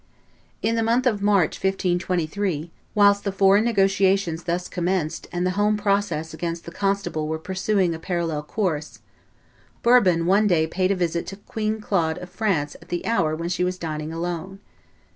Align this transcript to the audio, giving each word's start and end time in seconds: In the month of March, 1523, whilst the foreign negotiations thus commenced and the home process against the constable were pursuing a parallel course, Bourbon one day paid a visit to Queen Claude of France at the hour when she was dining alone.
In 0.63 0.73
the 0.73 0.81
month 0.81 1.05
of 1.05 1.21
March, 1.21 1.57
1523, 1.63 2.71
whilst 2.95 3.23
the 3.23 3.31
foreign 3.31 3.63
negotiations 3.65 4.45
thus 4.45 4.67
commenced 4.67 5.27
and 5.31 5.45
the 5.45 5.51
home 5.51 5.77
process 5.77 6.33
against 6.33 6.65
the 6.65 6.71
constable 6.71 7.27
were 7.27 7.37
pursuing 7.37 7.93
a 7.93 7.99
parallel 7.99 8.41
course, 8.41 8.97
Bourbon 9.83 10.25
one 10.25 10.47
day 10.47 10.65
paid 10.65 10.89
a 10.89 10.95
visit 10.95 11.27
to 11.27 11.35
Queen 11.35 11.79
Claude 11.81 12.17
of 12.17 12.31
France 12.31 12.75
at 12.81 12.89
the 12.89 13.05
hour 13.05 13.35
when 13.35 13.49
she 13.49 13.63
was 13.63 13.77
dining 13.77 14.11
alone. 14.11 14.57